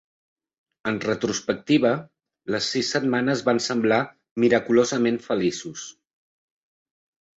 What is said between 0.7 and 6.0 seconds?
En retrospectiva, les sis setmanes van semblar miraculosament feliços.